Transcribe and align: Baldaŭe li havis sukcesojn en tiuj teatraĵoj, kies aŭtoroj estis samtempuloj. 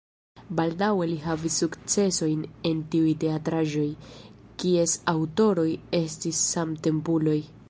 Baldaŭe 0.59 1.07
li 1.11 1.17
havis 1.25 1.57
sukcesojn 1.63 2.41
en 2.71 2.81
tiuj 2.95 3.13
teatraĵoj, 3.27 3.87
kies 4.65 4.97
aŭtoroj 5.17 5.71
estis 6.03 6.47
samtempuloj. 6.55 7.43